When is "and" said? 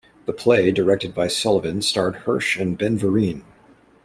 2.57-2.75